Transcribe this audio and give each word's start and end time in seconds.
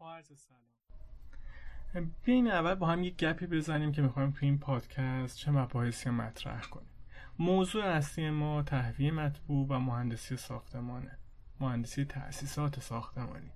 با 0.00 0.14
عرض 0.14 0.32
سلام. 0.36 2.10
بیاین 2.24 2.50
اول 2.50 2.74
با 2.74 2.86
هم 2.86 3.04
یک 3.04 3.16
گپی 3.16 3.46
بزنیم 3.46 3.92
که 3.92 4.02
می‌خوایم 4.02 4.30
تو 4.30 4.38
این 4.46 4.58
پادکست 4.58 5.36
چه 5.36 5.50
مباحثی 5.50 6.10
مطرح 6.10 6.60
کنیم. 6.60 6.88
موضوع 7.38 7.84
اصلی 7.84 8.30
ما 8.30 8.62
تهویه 8.62 9.10
مطبوع 9.10 9.66
و 9.68 9.78
مهندسی 9.78 10.36
ساختمانه. 10.36 11.18
مهندسی 11.60 12.04
تأسیسات 12.04 12.80
ساختمانی. 12.80 13.50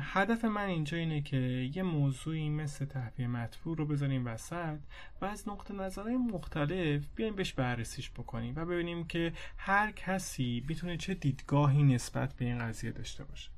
هدف 0.00 0.44
من 0.44 0.66
اینجا 0.66 0.96
اینه 0.98 1.20
که 1.20 1.36
یه 1.74 1.82
موضوعی 1.82 2.48
مثل 2.48 2.84
تهویه 2.84 3.26
مطبوع 3.26 3.76
رو 3.76 3.86
بذاریم 3.86 4.26
وسط 4.26 4.78
و 5.20 5.24
از 5.24 5.48
نقطه 5.48 5.74
نظرهای 5.74 6.16
مختلف 6.16 7.06
بیایم 7.14 7.36
بهش 7.36 7.52
بررسیش 7.52 8.10
بکنیم 8.10 8.54
و 8.56 8.64
ببینیم 8.64 9.04
که 9.06 9.32
هر 9.56 9.90
کسی 9.90 10.64
می‌تونه 10.68 10.96
چه 10.96 11.14
دیدگاهی 11.14 11.82
نسبت 11.82 12.34
به 12.34 12.44
این 12.44 12.58
قضیه 12.58 12.92
داشته 12.92 13.24
باشه. 13.24 13.50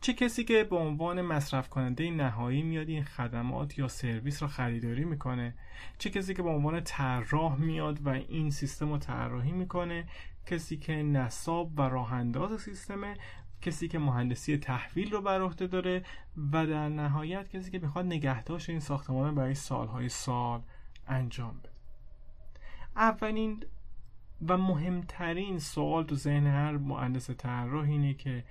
چه 0.00 0.12
کسی 0.12 0.44
که 0.44 0.64
به 0.64 0.76
عنوان 0.76 1.22
مصرف 1.22 1.68
کننده 1.68 2.10
نهایی 2.10 2.62
میاد 2.62 2.88
این 2.88 3.04
خدمات 3.04 3.78
یا 3.78 3.88
سرویس 3.88 4.42
را 4.42 4.48
خریداری 4.48 5.04
می‌کنه؟ 5.04 5.54
چه 5.98 6.10
کسی 6.10 6.34
که 6.34 6.42
به 6.42 6.48
عنوان 6.48 6.80
طراح 6.80 7.56
میاد 7.56 8.06
و 8.06 8.08
این 8.08 8.50
سیستم 8.50 8.90
رو 8.90 8.98
طراحی 8.98 9.52
می‌کنه؟ 9.52 10.04
کسی 10.46 10.76
که 10.76 10.92
نصاب 10.92 11.78
و 11.78 11.82
راه 11.82 12.12
انداز 12.12 12.60
سیستمه؟ 12.60 13.14
کسی 13.62 13.88
که 13.88 13.98
مهندسی 13.98 14.56
تحویل 14.56 15.10
رو 15.10 15.20
بر 15.20 15.40
عهده 15.40 15.66
داره؟ 15.66 16.04
و 16.52 16.66
در 16.66 16.88
نهایت 16.88 17.48
کسی 17.48 17.70
که 17.70 17.78
می‌خواد 17.78 18.06
نگهداشت 18.06 18.70
این 18.70 18.80
ساختمان 18.80 19.34
برای 19.34 19.54
سالهای 19.54 20.08
سال 20.08 20.62
انجام 21.08 21.58
بده. 21.58 21.70
اولین 22.96 23.64
و 24.48 24.56
مهمترین 24.56 25.58
سوال 25.58 26.04
تو 26.04 26.14
ذهن 26.14 26.46
هر 26.46 26.76
مهندس 26.76 27.30
طراح 27.30 27.84
اینه 27.84 28.14
که 28.14 28.44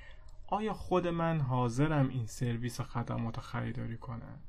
آیا 0.51 0.73
خود 0.73 1.07
من 1.07 1.39
حاضرم 1.39 2.09
این 2.09 2.25
سرویس 2.25 2.79
و 2.79 2.83
خدمات 2.83 3.37
رو 3.37 3.43
خریداری 3.43 3.97
کنم؟ 3.97 4.39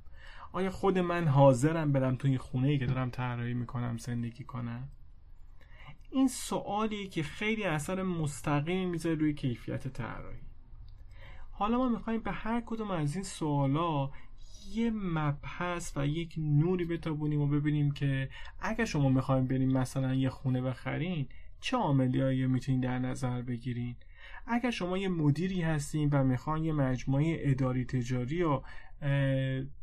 آیا 0.52 0.70
خود 0.70 0.98
من 0.98 1.28
حاضرم 1.28 1.92
برم 1.92 2.16
تو 2.16 2.28
این 2.28 2.38
خونه 2.38 2.68
ای 2.68 2.78
که 2.78 2.86
دارم 2.86 3.10
طراحی 3.10 3.54
می‌کنم 3.54 3.98
زندگی 3.98 4.44
کنم؟ 4.44 4.88
این 6.10 6.28
سوالی 6.28 7.08
که 7.08 7.22
خیلی 7.22 7.64
اثر 7.64 8.02
مستقیمی 8.02 8.86
می‌ذاره 8.86 9.14
روی 9.14 9.34
کیفیت 9.34 9.88
طراحی. 9.88 10.38
حالا 11.50 11.78
ما 11.78 11.88
می‌خوایم 11.88 12.20
به 12.20 12.32
هر 12.32 12.62
کدوم 12.66 12.90
از 12.90 13.14
این 13.14 13.24
سوالا 13.24 14.10
یه 14.70 14.90
مبحث 14.90 15.92
و 15.96 16.06
یک 16.06 16.34
نوری 16.38 16.84
بتابونیم 16.84 17.40
و 17.40 17.46
ببینیم 17.46 17.90
که 17.90 18.30
اگر 18.60 18.84
شما 18.84 19.08
می‌خوایم 19.08 19.46
بریم 19.46 19.72
مثلا 19.72 20.14
یه 20.14 20.30
خونه 20.30 20.62
بخرین 20.62 21.28
چه 21.60 21.76
عاملی 21.76 22.46
می‌تونین 22.46 22.80
در 22.80 22.98
نظر 22.98 23.42
بگیرین؟ 23.42 23.96
اگر 24.46 24.70
شما 24.70 24.98
یه 24.98 25.08
مدیری 25.08 25.60
هستین 25.60 26.08
و 26.12 26.24
می‌خواین 26.24 26.64
یه 26.64 26.72
مجموعه 26.72 27.36
اداری 27.40 27.84
تجاری 27.84 28.42
رو 28.42 28.64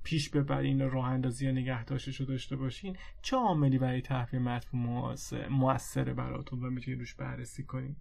پیش 0.03 0.29
ببرین 0.29 0.81
و 0.81 0.89
راه 0.89 1.05
اندازی 1.05 1.45
یا 1.45 1.51
نگهداشتش 1.51 2.19
رو 2.19 2.25
داشته 2.25 2.55
باشین 2.55 2.97
چه 3.21 3.35
عاملی 3.35 3.77
برای 3.77 4.01
تحویل 4.01 4.41
مطبوع 4.41 5.15
موثره 5.49 6.13
براتون 6.13 6.63
و 6.63 6.69
می‌تونید 6.69 6.99
روش 6.99 7.13
بررسی 7.13 7.63
کنین؟ 7.63 7.95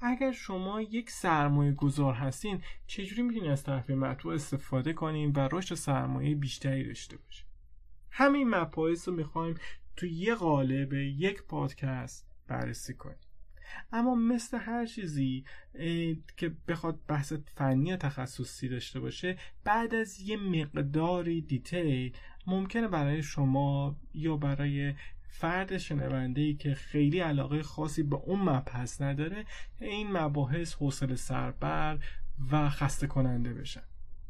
اگر 0.00 0.32
شما 0.32 0.80
یک 0.80 1.10
سرمایه 1.10 1.72
گذار 1.72 2.14
هستین 2.14 2.60
چجوری 2.86 3.22
می‌تونید 3.22 3.50
از 3.50 3.64
تحویل 3.64 3.98
مطبوع 3.98 4.34
استفاده 4.34 4.92
کنین 4.92 5.32
و 5.32 5.48
رشد 5.52 5.74
سرمایه 5.74 6.34
بیشتری 6.34 6.84
داشته 6.84 7.16
باشین؟ 7.16 7.46
همین 8.10 8.50
مباحث 8.50 9.08
رو 9.08 9.14
می‌خوایم 9.14 9.54
تو 9.96 10.06
یه 10.06 10.34
قالب 10.34 10.92
یک 10.92 11.42
پادکست 11.42 12.26
بررسی 12.48 12.94
کنیم. 12.94 13.16
اما 13.92 14.14
مثل 14.14 14.58
هر 14.58 14.86
چیزی 14.86 15.44
که 16.36 16.52
بخواد 16.68 17.00
بحث 17.08 17.32
فنی 17.56 17.88
یا 17.88 17.96
تخصصی 17.96 18.68
داشته 18.68 19.00
باشه 19.00 19.36
بعد 19.64 19.94
از 19.94 20.20
یه 20.20 20.36
مقداری 20.36 21.40
دیتیل 21.40 22.16
ممکنه 22.46 22.88
برای 22.88 23.22
شما 23.22 23.96
یا 24.14 24.36
برای 24.36 24.94
فرد 25.28 25.78
شنونده 25.78 26.40
ای 26.40 26.54
که 26.54 26.74
خیلی 26.74 27.20
علاقه 27.20 27.62
خاصی 27.62 28.02
به 28.02 28.16
اون 28.16 28.40
مبحث 28.40 29.00
نداره 29.00 29.44
این 29.80 30.12
مباحث 30.12 30.74
حوصله 30.74 31.16
سربر 31.16 31.98
و 32.50 32.70
خسته 32.70 33.06
کننده 33.06 33.54
بشن. 33.54 33.82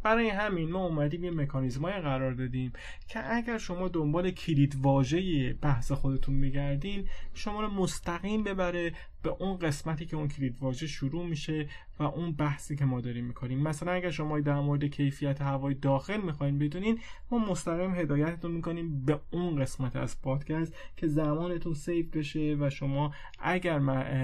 برای 0.05 0.29
همین 0.29 0.71
ما 0.71 0.87
اومدیم 0.87 1.25
یه 1.25 1.31
مکانیزمای 1.31 2.01
قرار 2.01 2.33
دادیم 2.33 2.73
که 3.09 3.35
اگر 3.35 3.59
شما 3.59 3.89
دنبال 3.89 4.31
کلید 4.31 4.77
واژه 4.83 5.53
بحث 5.53 5.93
خودتون 5.93 6.35
میگردین 6.35 7.09
شما 7.35 7.61
رو 7.61 7.69
مستقیم 7.71 8.45
ببره 8.45 8.93
به 9.23 9.31
اون 9.31 9.59
قسمتی 9.59 10.07
که 10.07 10.17
اون 10.17 10.29
کلید 10.29 10.57
واژه 10.61 10.87
شروع 10.87 11.27
میشه 11.27 11.69
و 11.99 12.03
اون 12.03 12.33
بحثی 12.33 12.77
که 12.77 12.85
ما 12.85 13.01
داریم 13.01 13.25
می‌کنیم. 13.25 13.63
مثلا 13.63 13.93
اگر 13.93 14.11
شما 14.11 14.41
در 14.41 14.61
مورد 14.61 14.85
کیفیت 14.85 15.43
هوای 15.43 15.75
داخل 15.75 16.21
می‌خواین 16.21 16.59
بدونین 16.59 16.99
ما 17.31 17.39
مستقیم 17.39 17.95
هدایتتون 17.95 18.51
می‌کنیم 18.51 19.05
به 19.05 19.21
اون 19.31 19.57
قسمت 19.57 19.97
از 19.97 20.23
پادکست 20.23 20.75
که 20.97 21.07
زمانتون 21.07 21.75
سیف 21.75 22.17
بشه 22.17 22.57
و 22.61 22.71
شما 22.71 23.15
اگر 23.39 23.79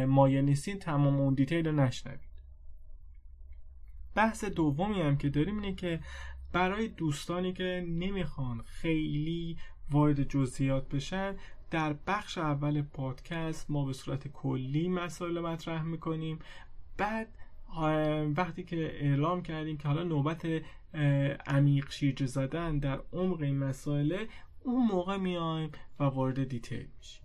مایل 0.05 0.45
نیستین 0.45 0.79
تمام 0.79 1.21
اون 1.21 1.35
دیتیل 1.35 1.67
رو 1.67 1.73
نشنوید 1.73 2.30
بحث 4.15 4.44
دومی 4.44 5.00
هم 5.00 5.16
که 5.16 5.28
داریم 5.28 5.59
اینه 5.59 5.75
که 5.75 6.00
برای 6.53 6.88
دوستانی 6.88 7.53
که 7.53 7.84
نمی‌خوان 7.88 8.62
خیلی 8.62 9.56
وارد 9.91 10.22
جزئیات 10.22 10.88
بشن 10.88 11.37
در 11.71 11.93
بخش 12.06 12.38
اول 12.38 12.82
پادکست 12.82 13.70
ما 13.70 13.84
به 13.84 13.93
صورت 13.93 14.28
کلی 14.28 14.88
مسائل 14.88 15.41
مطرح 15.41 15.82
می‌کنیم. 15.82 16.38
بعد 16.97 17.28
وقتی 18.37 18.62
که 18.62 18.76
اعلام 18.76 19.43
کردیم 19.43 19.76
که 19.76 19.88
حالا 19.88 20.03
نوبت 20.03 20.47
عمیق 21.47 21.91
شیرجه 21.91 22.26
زدن 22.26 22.78
در 22.78 23.00
عمق 23.12 23.41
این 23.41 23.59
مسائل 23.59 24.26
اون 24.62 24.87
موقع 24.87 25.16
میایم 25.16 25.70
و 26.00 26.04
وارد 26.04 26.44
دیتیل 26.44 26.88
میشیم. 26.99 27.25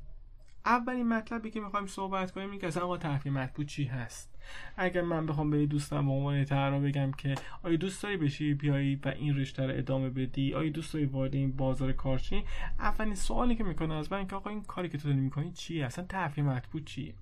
اولین 0.66 1.08
مطلبی 1.08 1.52
که 1.52 1.60
می‌خوایم 1.60 1.86
صحبت 1.88 2.32
کنیم 2.32 2.50
این 2.50 2.60
که 2.60 2.68
اصلا 2.68 2.98
تحویل 2.98 3.34
مطبوع 3.34 3.66
چی 3.66 3.84
هست؟ 3.84 4.35
اگر 4.78 5.02
من 5.02 5.26
بخوام 5.26 5.50
به 5.50 5.66
دوستم 5.66 6.06
به 6.06 6.12
عنوان 6.12 6.46
طراح 6.46 6.80
بگم 6.80 7.12
که 7.12 7.36
آیا 7.64 7.76
دوست 7.76 8.04
داری 8.04 8.18
بشی 8.18 8.54
بیایی 8.54 8.96
و 8.96 9.08
این 9.08 9.38
رشته 9.38 9.64
رو 9.66 9.74
ادامه 9.78 10.10
بدی؟ 10.10 10.54
آیا 10.54 10.70
دوست 10.70 10.94
داری 10.94 11.06
وارد 11.06 11.36
این 11.36 11.52
بازار 11.52 11.92
کار 11.92 12.18
شی 12.18 12.44
اولین 12.80 13.16
سوالی 13.16 13.56
که 13.56 13.64
می‌کنه 13.64 13.94
از 13.94 14.12
من 14.12 14.28
که 14.28 14.36
آقا 14.36 14.50
این 14.50 14.64
کاری 14.64 14.90
که 14.90 14.98
تو 14.98 15.08
داری 15.08 15.20
می‌کنی 15.22 15.52
چیه؟ 15.52 15.86
اصلا 15.86 16.06
تحویل 16.06 16.46
مطبوع 16.46 16.82
چیه؟ 16.82 17.14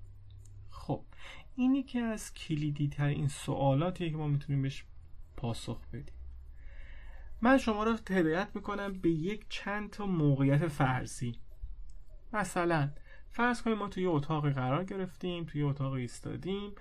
خب 0.70 1.04
اینی 1.56 1.82
که 1.82 1.98
از 1.98 2.34
کلیدی 2.34 2.88
تر 2.88 3.06
این 3.06 3.28
سوالاتیه 3.28 4.10
که 4.10 4.16
ما 4.16 4.28
می‌تونیم 4.28 4.62
بهش 4.62 4.84
پاسخ 5.36 5.80
بدیم. 5.92 6.14
من 7.42 7.58
شما 7.58 7.84
رو 7.84 7.96
هدایت 8.10 8.48
می‌کنم 8.54 8.92
به 8.92 9.10
یک 9.10 9.46
چند 9.48 9.90
تا 9.90 10.06
موقعیت 10.06 10.68
فرضی. 10.68 11.38
مثلا 12.32 12.90
فرض 13.30 13.62
کنیم 13.62 13.78
ما 13.78 13.88
توی 13.88 14.06
اتاق 14.06 14.50
قرار 14.50 14.84
گرفتیم 14.84 15.44
توی 15.44 15.62
اتاق 15.62 15.92
ایستادیم. 15.92 16.72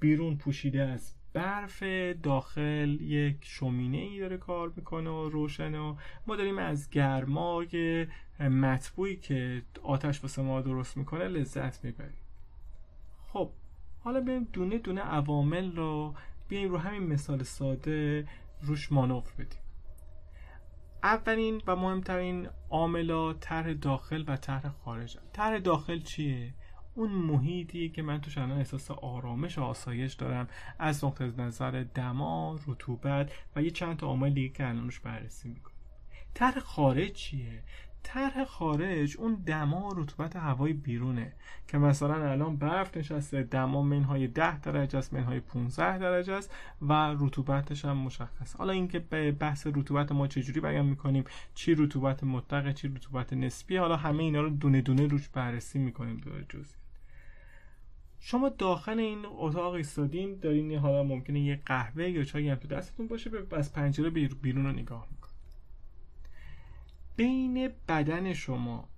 بیرون 0.00 0.36
پوشیده 0.36 0.82
از 0.82 1.14
برف 1.32 1.82
داخل 2.22 2.98
یک 3.00 3.36
شومینه 3.40 3.98
ای 3.98 4.20
داره 4.20 4.36
کار 4.36 4.72
می‌کنه 4.76 5.10
و 5.10 5.28
روشنه 5.28 5.78
و 5.78 5.96
ما 6.26 6.36
داریم 6.36 6.58
از 6.58 6.90
گرمای 6.90 8.06
مطبوعی 8.40 9.16
که 9.16 9.62
آتش 9.82 10.22
واسه 10.22 10.42
ما 10.42 10.60
درست 10.60 10.96
می‌کنه 10.96 11.28
لذت 11.28 11.84
می‌بریم. 11.84 12.22
خب 13.32 13.50
حالا 14.04 14.20
بریم 14.20 14.48
دونه 14.52 14.78
دونه 14.78 15.00
عوامل 15.00 15.76
رو 15.76 16.14
بیایم 16.48 16.70
رو 16.70 16.78
همین 16.78 17.02
مثال 17.02 17.42
ساده 17.42 18.28
روش 18.62 18.92
مانور 18.92 19.32
بدیم. 19.38 19.60
اولین 21.02 21.62
و 21.66 21.76
مهمترین 21.76 22.48
عاملا 22.70 23.32
طرح 23.32 23.72
داخل 23.72 24.24
و 24.26 24.36
طرح 24.36 24.68
خارج 24.68 25.18
طرح 25.32 25.58
داخل 25.58 26.00
چیه؟ 26.00 26.54
اون 26.96 27.10
محیطی 27.10 27.88
که 27.88 28.02
من 28.02 28.20
توش 28.20 28.38
الان 28.38 28.58
احساس 28.58 28.90
آرامش 28.90 29.58
و 29.58 29.62
آسایش 29.62 30.14
دارم. 30.14 30.48
از 30.78 31.04
نقطه 31.04 31.32
نظر 31.38 31.84
دما 31.94 32.58
رطوبت 32.66 33.32
و 33.56 33.62
یه 33.62 33.70
چند 33.70 33.96
تا 33.96 34.06
عامل 34.06 34.30
دیگه 34.30 34.48
که 34.48 34.68
الانش 34.68 35.00
بررسی 35.00 35.48
می‌کنم 35.48 35.72
طرح 36.34 36.58
خارج 36.58 37.12
چیه؟ 37.12 37.62
طرح 38.02 38.44
خارج 38.44 39.16
اون 39.18 39.34
دما 39.34 39.92
رطوبت 39.96 40.36
هوای 40.36 40.72
بیرونه 40.72 41.32
که 41.68 41.78
مثلا 41.78 42.30
الان 42.30 42.56
برف 42.56 42.96
نشسته 42.96 43.42
دما 43.42 43.82
منهای 43.82 44.26
10 44.26 44.60
درجه 44.60 44.98
است 44.98 45.14
منهای 45.14 45.40
15 45.40 45.98
درجه 45.98 46.32
است 46.32 46.54
و 46.82 46.92
رطوبتش 47.18 47.84
هم 47.84 47.96
مشخص. 47.96 48.56
حالا 48.56 48.72
اینکه 48.72 48.98
به 48.98 49.32
بحث 49.32 49.66
رطوبت 49.66 50.12
ما 50.12 50.26
چجوری 50.26 50.60
بیان 50.60 50.86
می‌کنیم 50.86 51.24
چی 51.54 51.74
رطوبت 51.74 52.24
مطلقه 52.24 52.72
چی 52.72 52.88
رطوبت 52.88 53.32
نسبی 53.32 53.76
حالا 53.76 53.96
همه 53.96 54.22
اینا 54.22 54.40
رو 54.40 54.50
دونه 54.50 54.80
دونه 54.80 55.06
روش 55.06 55.28
بررسی 55.28 55.78
می‌کنیم 55.78 56.16
به 56.16 56.44
جزئی 56.48 56.85
شما 58.28 58.48
داخل 58.48 58.98
این 58.98 59.26
اتاق 59.26 59.74
ایستادین 59.74 60.38
دارین 60.38 60.78
حالا 60.78 61.02
ممکنه 61.02 61.40
یه 61.40 61.60
قهوه 61.66 62.10
یا 62.10 62.24
چای 62.24 62.48
هم 62.48 62.56
تو 62.56 62.68
دستتون 62.68 63.06
باشه 63.06 63.30
از 63.52 63.72
پنجره 63.72 64.10
بیرون 64.10 64.66
رو 64.66 64.72
نگاه 64.72 65.06
می‌کنید 65.10 65.36
بین 67.16 67.70
بدن 67.88 68.32
شما 68.32 68.88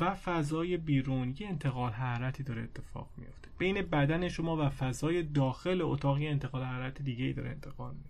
و 0.00 0.14
فضای 0.14 0.76
بیرون 0.76 1.34
یه 1.38 1.48
انتقال 1.48 1.92
حرارتی 1.92 2.42
داره 2.42 2.62
اتفاق 2.62 3.08
میفته 3.16 3.48
بین 3.58 3.82
بدن 3.82 4.28
شما 4.28 4.66
و 4.66 4.68
فضای 4.68 5.22
داخل 5.22 5.80
اتاق 5.82 6.18
یه 6.18 6.30
انتقال 6.30 6.62
حرارت 6.62 7.02
دیگه 7.02 7.24
ای 7.24 7.32
داره 7.32 7.50
انتقال 7.50 7.94
میفته 7.94 8.09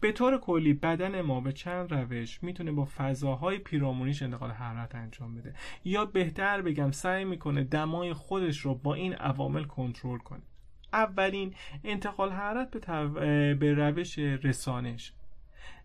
به 0.00 0.12
طور 0.12 0.38
کلی 0.38 0.72
بدن 0.72 1.20
ما 1.20 1.40
به 1.40 1.52
چند 1.52 1.94
روش 1.94 2.42
می‌تونه 2.42 2.72
با 2.72 2.88
فضاهای 2.96 3.58
پیرامونیش 3.58 4.22
انتقال 4.22 4.50
حرارت 4.50 4.94
انجام 4.94 5.34
بده. 5.34 5.54
یا 5.84 6.04
بهتر 6.04 6.62
بگم 6.62 6.90
سعی 6.90 7.24
می‌کنه 7.24 7.64
دمای 7.64 8.12
خودش 8.12 8.58
رو 8.58 8.74
با 8.74 8.94
این 8.94 9.14
عوامل 9.14 9.64
کنترل 9.64 10.18
کنه. 10.18 10.42
اولین 10.92 11.54
انتقال 11.84 12.30
حرارت 12.30 12.70
به, 12.88 13.54
به 13.54 13.74
روش 13.74 14.18
رسانش. 14.18 15.12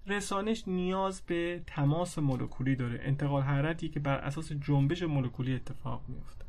رسانش 0.07 0.67
نیاز 0.67 1.21
به 1.21 1.61
تماس 1.67 2.19
مولکولی 2.19 2.75
داره. 2.75 2.99
انتقال 3.03 3.41
حرارتی 3.41 3.89
که 3.89 3.99
بر 3.99 4.17
اساس 4.17 4.51
جنبش 4.51 5.03
مولکولی 5.03 5.55
اتفاق 5.55 6.03
میفته 6.07 6.44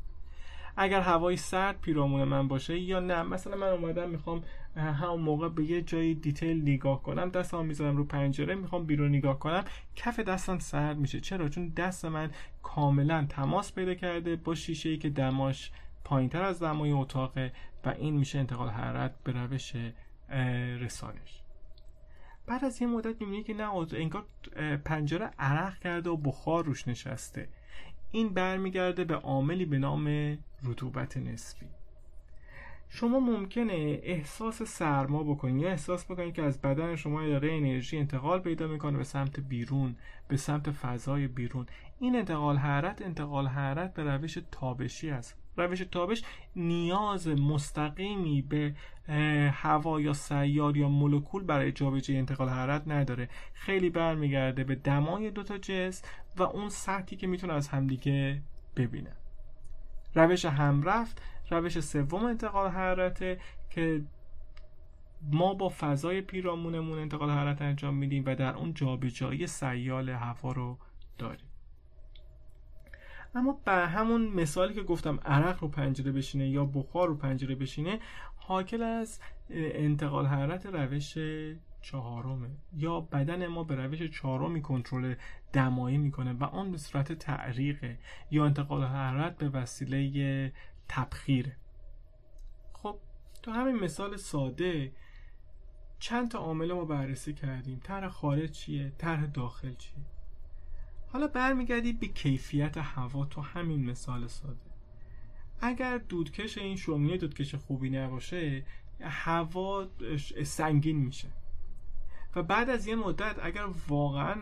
اگر 0.76 1.00
هوای 1.00 1.36
سرد 1.36 1.80
پیرامون 1.80 2.24
من 2.24 2.48
باشه 2.48 2.78
یا 2.78 3.00
نه. 3.00 3.22
مثلا 3.22 3.56
من 3.56 3.66
اومدم 3.66 4.10
می‌خوام 4.10 4.42
همون 4.76 5.20
موقع 5.20 5.48
به 5.48 5.64
یه 5.64 5.82
جایی 5.82 6.14
دیتیل 6.14 6.62
نگاه 6.62 7.02
کنم. 7.02 7.30
دستم 7.30 7.64
می‌ذارم 7.64 7.96
رو 7.96 8.04
پنجره 8.04 8.54
می‌خوام 8.54 8.86
بیرون 8.86 9.08
نگاه 9.08 9.38
کنم. 9.38 9.64
کف 9.96 10.20
دستم 10.20 10.58
سرد 10.58 10.96
میشه. 10.96 11.20
چرا؟ 11.20 11.48
چون 11.48 11.68
دست 11.68 12.04
من 12.04 12.30
کاملا 12.62 13.26
تماس 13.28 13.74
پیدا 13.74 13.94
کرده 13.94 14.36
با 14.36 14.54
شیشه 14.54 14.88
ای 14.88 14.98
که 14.98 15.10
دماش 15.10 15.70
پایینتر 16.04 16.42
از 16.42 16.62
دمای 16.62 16.90
اتاقه 16.90 17.52
و 17.84 17.88
این 17.88 18.16
میشه 18.16 18.38
انتقال 18.38 18.68
حرارت 18.68 19.14
به 19.24 19.32
روش 19.32 19.72
رسانش. 20.80 21.42
بعد 22.46 22.64
از 22.64 22.82
یه 22.82 22.88
مدت 22.88 23.20
می‌بینی 23.20 23.42
که 23.42 23.54
نه 23.54 23.74
انگار 23.74 24.24
پنجره 24.84 25.30
عرق 25.38 25.78
کرده 25.78 26.10
و 26.10 26.16
بخار 26.16 26.64
روش 26.64 26.88
نشسته. 26.88 27.48
این 28.10 28.28
برمیگرده 28.28 29.04
به 29.04 29.14
عاملی 29.14 29.64
به 29.64 29.78
نام 29.78 30.38
رطوبت 30.64 31.16
نسبی. 31.16 31.66
شما 32.88 33.20
ممکنه 33.20 34.00
احساس 34.02 34.62
سرما 34.62 35.22
بکنید 35.22 35.62
یا 35.62 35.68
احساس 35.68 36.04
بکنید 36.04 36.34
که 36.34 36.42
از 36.42 36.60
بدن 36.60 36.96
شما 36.96 37.26
داره 37.26 37.52
انرژی 37.52 37.98
انتقال 37.98 38.40
پیدا 38.40 38.66
می‌کنه 38.66 38.98
به 38.98 39.04
سمت 39.04 39.40
بیرون 39.40 39.96
به 40.28 40.36
سمت 40.36 40.70
فضای 40.70 41.26
بیرون. 41.28 41.66
این 42.00 42.16
انتقال 42.16 42.56
حرارت 42.56 43.02
انتقال 43.02 43.46
حرارت 43.46 43.94
به 43.94 44.02
روش 44.02 44.38
تابشی 44.50 45.10
است. 45.10 45.36
روش 45.56 45.80
تابش 45.80 46.22
نیاز 46.56 47.28
مستقیمی 47.28 48.42
به 48.42 48.74
هوا 49.52 50.00
یا 50.00 50.12
سیار 50.12 50.76
یا 50.76 50.88
مولکول 50.88 51.44
برای 51.44 51.72
جابجایی 51.72 52.18
انتقال 52.18 52.48
حرارت 52.48 52.88
نداره. 52.88 53.28
خیلی 53.54 53.90
برمیگرده 53.90 54.64
به 54.64 54.74
دمای 54.74 55.30
دوتا 55.30 55.58
جنس 55.58 56.02
و 56.36 56.42
اون 56.42 56.68
سطحی 56.68 57.16
که 57.16 57.26
می‌تونه 57.26 57.52
از 57.52 57.68
همدیگه 57.68 58.42
ببینه. 58.76 59.12
روش 60.14 60.44
همرفت 60.44 61.22
روش 61.50 61.80
سوم 61.80 62.24
انتقال 62.24 62.70
حرارته 62.70 63.40
که 63.70 64.02
ما 65.22 65.54
با 65.54 65.68
فضای 65.68 66.20
پیرامونمون 66.20 66.98
انتقال 66.98 67.30
حرارت 67.30 67.62
انجام 67.62 67.94
میدیم 67.94 68.22
و 68.26 68.34
در 68.34 68.54
اون 68.54 68.74
جابجایی 68.74 69.46
سیال 69.46 70.08
هوا 70.08 70.52
رو 70.52 70.78
داریم. 71.18 71.45
اما 73.36 73.60
به 73.64 73.72
همون 73.72 74.26
مثالی 74.26 74.74
که 74.74 74.82
گفتم 74.82 75.20
عرق 75.24 75.62
رو 75.62 75.68
پنجره 75.68 76.12
بشینه 76.12 76.48
یا 76.48 76.64
بخار 76.64 77.08
رو 77.08 77.16
پنجره 77.16 77.54
بشینه 77.54 78.00
حاکل 78.36 78.82
از 78.82 79.20
انتقال 79.50 80.26
حرارت 80.26 80.66
روش 80.66 81.18
چهارمه. 81.82 82.48
یا 82.76 83.00
بدن 83.00 83.46
ما 83.46 83.64
به 83.64 83.74
روش 83.74 84.02
چهارمی 84.02 84.62
کنترل 84.62 85.14
دمایی 85.52 85.98
می‌کنه 85.98 86.32
و 86.32 86.44
آن 86.44 86.70
به 86.70 86.78
صورت 86.78 87.12
تعریقه 87.12 87.98
یا 88.30 88.46
انتقال 88.46 88.84
حرارت 88.84 89.38
به 89.38 89.48
وسیله 89.48 90.52
تبخیره. 90.88 91.56
خب 92.72 92.98
تو 93.42 93.50
همین 93.50 93.76
مثال 93.76 94.16
ساده 94.16 94.92
چند 95.98 96.30
تا 96.30 96.38
عامل 96.38 96.72
ما 96.72 96.84
بررسی 96.84 97.34
کردیم. 97.34 97.80
طرح 97.84 98.08
خارج 98.08 98.50
چیه؟ 98.50 98.92
طرح 98.98 99.26
داخل 99.26 99.74
چیه؟ 99.74 100.15
حالا 101.12 101.26
برمیگردی 101.26 101.92
به 101.92 102.06
کیفیت 102.06 102.78
هوا 102.78 103.24
تو 103.24 103.40
همین 103.40 103.84
مثال 103.90 104.26
ساده. 104.26 104.56
اگر 105.60 105.98
دودکش 105.98 106.58
این 106.58 106.76
شومیه 106.76 107.16
دودکش 107.16 107.54
خوبی 107.54 107.90
نباشه 107.90 108.64
هوا 109.00 109.86
سنگین 110.44 110.96
میشه. 110.96 111.28
و 112.36 112.42
بعد 112.42 112.70
از 112.70 112.86
یه 112.86 112.96
مدت 112.96 113.36
اگر 113.42 113.66
واقعا 113.88 114.34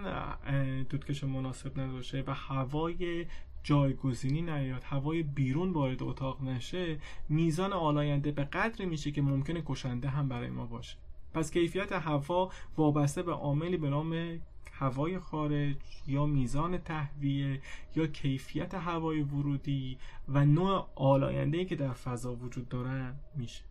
دودکش 0.82 1.24
مناسب 1.24 1.80
نداشه 1.80 2.24
و 2.26 2.34
هوای 2.34 3.26
جایگزینی 3.62 4.42
نیاد 4.42 4.84
هوای 4.84 5.22
بیرون 5.22 5.70
وارد 5.70 6.02
اتاق 6.02 6.42
نشه 6.42 6.98
میزان 7.28 7.72
آلاینده 7.72 8.32
به 8.32 8.44
قدری 8.44 8.86
میشه 8.86 9.10
که 9.10 9.22
ممکنه 9.22 9.62
کشنده 9.66 10.08
هم 10.08 10.28
برای 10.28 10.50
ما 10.50 10.66
باشه. 10.66 10.96
پس 11.34 11.50
کیفیت 11.50 11.92
هوا 11.92 12.50
وابسته 12.76 13.22
به 13.22 13.32
عاملی 13.32 13.76
به 13.76 13.90
نام 13.90 14.40
هوای 14.78 15.18
خارج 15.18 15.76
یا 16.06 16.26
میزان 16.26 16.78
تهویه 16.78 17.62
یا 17.96 18.06
کیفیت 18.06 18.74
هوای 18.74 19.22
ورودی 19.22 19.98
و 20.28 20.44
نوع 20.44 20.88
آلاینده 20.94 21.64
که 21.64 21.76
در 21.76 21.92
فضا 21.92 22.34
وجود 22.34 22.68
دارن 22.68 23.14
میشه. 23.36 23.64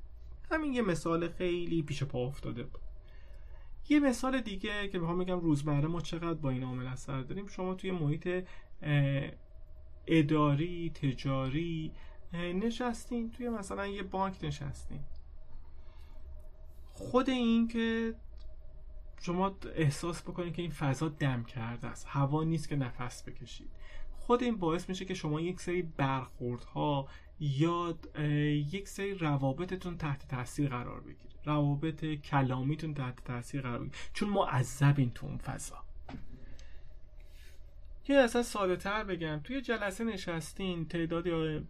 همین 0.51 0.73
یه 0.73 0.81
مثال 0.81 1.29
خیلی 1.29 1.81
پیش 1.81 2.03
پا 2.03 2.19
افتاده 2.27 2.63
بود. 2.63 2.81
یه 3.89 3.99
مثال 3.99 4.41
دیگه 4.41 4.87
که 4.87 4.99
بخوام 4.99 5.17
بگم 5.17 5.39
روزمره 5.39 5.87
ما 5.87 6.01
چقدر 6.01 6.33
با 6.33 6.49
این 6.49 6.63
عامل 6.63 6.87
اثر 6.87 7.21
داریم. 7.21 7.47
شما 7.47 7.73
توی 7.73 7.91
محیط 7.91 8.45
اداری 10.07 10.89
تجاری 10.89 11.91
نشستین. 12.33 13.31
توی 13.31 13.49
مثلا 13.49 13.87
یه 13.87 14.03
بانک 14.03 14.37
نشستین. 14.43 14.99
خود 16.93 17.29
این 17.29 17.67
که 17.67 18.15
شما 19.25 19.57
احساس 19.75 20.21
بکنید 20.21 20.53
که 20.53 20.61
این 20.61 20.71
فضا 20.71 21.09
دم 21.09 21.43
کرده 21.43 21.87
است. 21.87 22.05
هوا 22.09 22.43
نیست 22.43 22.69
که 22.69 22.75
نفس 22.75 23.23
بکشید. 23.23 23.69
خود 24.13 24.43
این 24.43 24.57
باعث 24.57 24.89
میشه 24.89 25.05
که 25.05 25.13
شما 25.13 25.41
یک 25.41 25.61
سری 25.61 25.81
برخوردها 25.81 27.07
یا 27.39 27.97
یک 28.71 28.87
سری 28.87 29.13
روابطتون 29.13 29.97
تحت 29.97 30.27
تاثیر 30.27 30.69
قرار 30.69 31.01
بگیره. 31.01 31.33
روابط 31.45 32.05
کلامیتون 32.05 32.93
تحت 32.93 33.23
تاثیر 33.23 33.61
قرار 33.61 33.79
بگیره. 33.79 33.95
چون 34.13 34.29
معذبین 34.29 35.11
تو 35.11 35.27
اون 35.27 35.37
فضا. 35.37 35.77
یه 38.07 38.17
اصلا 38.17 38.43
ساده 38.43 38.75
تر 38.75 39.03
بگم. 39.03 39.39
توی 39.43 39.61
جلسه 39.61 40.03
نشستین 40.03 40.87
تعدادی 40.87 41.65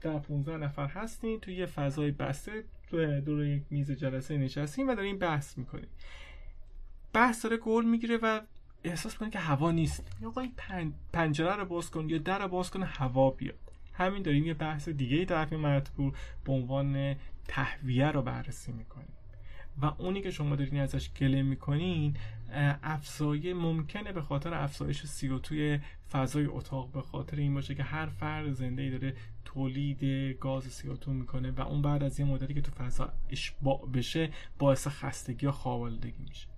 در 0.00 0.18
15 0.18 0.56
نفر 0.56 0.86
هستین. 0.86 1.40
توی 1.40 1.54
یه 1.54 1.66
فضای 1.66 2.10
بسته 2.10 2.64
دور 3.26 3.46
یک 3.46 3.62
میز 3.70 3.90
جلسه 3.90 4.36
نشستین 4.36 4.90
و 4.90 4.94
دارین 4.94 5.18
بحث 5.18 5.58
می‌کنین. 5.58 5.88
بحث 7.12 7.44
داره 7.44 7.56
گل 7.56 7.84
می‌گیره 7.84 8.16
و 8.16 8.40
احساس 8.84 9.14
کنه 9.14 9.30
که 9.30 9.38
هوا 9.38 9.70
نیست. 9.70 10.04
یا 10.22 10.28
آقا 10.28 10.48
پنجره 11.12 11.56
رو 11.56 11.64
باز 11.64 11.90
کن 11.90 12.08
یا 12.08 12.18
در 12.18 12.38
رو 12.38 12.48
باز 12.48 12.70
کن 12.70 12.82
هوا 12.82 13.30
بیاد 13.30 13.58
همین 13.92 14.22
داریم 14.22 14.46
یه 14.46 14.54
بحث 14.54 14.88
دیگه 14.88 15.24
طرف 15.24 15.52
مطبوع 15.52 16.12
به 16.44 16.52
عنوان 16.52 17.16
تهویه 17.48 18.10
رو 18.10 18.22
بررسی 18.22 18.72
می‌کنیم. 18.72 19.12
و 19.82 19.86
اونی 19.98 20.22
که 20.22 20.30
شما 20.30 20.56
دارین 20.56 20.80
ازش 20.80 21.10
گله 21.12 21.42
می‌کنین 21.42 22.16
افزایه 22.82 23.54
ممکنه 23.54 24.12
به 24.12 24.22
خاطر 24.22 24.54
افزایش 24.54 25.06
سی 25.06 25.40
توی 25.42 25.80
فضای 26.12 26.46
اتاق. 26.46 26.92
به 26.92 27.02
خاطر 27.02 27.36
این 27.36 27.54
باشه 27.54 27.74
که 27.74 27.82
هر 27.82 28.06
فرد 28.06 28.52
زنده 28.52 28.82
ای 28.82 28.90
داره 28.90 29.16
تولید 29.44 30.04
گاز 30.40 30.64
سی 30.64 30.88
می‌کنه 31.06 31.50
و 31.50 31.60
اون 31.60 31.82
بعد 31.82 32.02
از 32.02 32.20
یه 32.20 32.26
مدتی 32.26 32.54
که 32.54 32.60
تو 32.60 32.70
فضا 32.70 33.12
اشباع 33.30 33.88
بشه 33.94 34.30
باعث 34.58 34.86
خستگی 34.88 35.46
یا 35.46 35.52
خوابالودگی 35.52 36.22
میشه. 36.28 36.51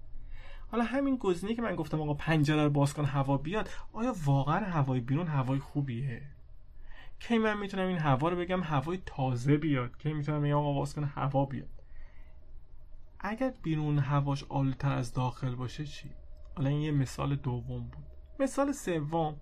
حالا 0.74 0.86
همین 0.86 1.16
گزینه 1.16 1.54
که 1.54 1.62
من 1.62 1.76
گفتم 1.76 2.00
آقا 2.00 2.14
پنجره 2.14 2.64
رو 2.64 2.70
باز 2.70 2.94
کن 2.94 3.04
هوا 3.04 3.36
بیاد 3.36 3.70
آیا 3.92 4.14
واقعا 4.24 4.64
هوای 4.64 5.00
بیرون 5.00 5.26
هوای 5.26 5.58
خوبیه؟ 5.58 6.22
کی 7.20 7.38
من 7.38 7.58
می‌تونم 7.58 7.88
این 7.88 7.98
هوا 7.98 8.28
رو 8.28 8.36
بگم 8.36 8.62
هوای 8.62 8.98
تازه 9.06 9.56
بیاد؟ 9.56 9.98
کی 9.98 10.12
می‌تونم 10.12 10.42
بگم 10.42 10.56
آقا 10.56 10.72
باز 10.72 10.94
کن 10.94 11.04
هوا 11.04 11.44
بیاد؟ 11.44 11.68
اگر 13.20 13.52
بیرون 13.62 13.98
هواش 13.98 14.44
آلودتر 14.44 14.92
از 14.92 15.12
داخل 15.12 15.54
باشه 15.54 15.84
چی؟ 15.84 16.10
حالا 16.56 16.68
این 16.68 16.80
یه 16.80 16.90
مثال 16.90 17.36
دوم 17.36 17.80
بود. 17.80 18.06
مثال 18.40 18.72
سوم 18.72 19.36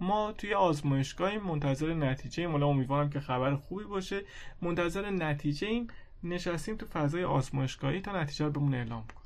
ما 0.00 0.32
توی 0.32 0.54
آزمایشگاهی 0.54 1.38
منتظر 1.38 1.94
نتیجه 1.94 2.42
ایم 2.42 2.62
امیدوارم 2.62 3.10
که 3.10 3.20
خبر 3.20 3.56
خوبی 3.56 3.84
باشه. 3.84 4.22
منتظر 4.62 5.10
نتیجه 5.10 5.68
ایم 5.68 5.86
نشستیم 6.24 6.76
تو 6.76 6.86
فضای 6.86 7.24
آزمایشگاهی 7.24 8.00
تا 8.00 8.20
نتیجه 8.22 8.44
رو 8.44 8.50
بهمون 8.50 8.74
اعلام 8.74 9.06
کنیم 9.06 9.21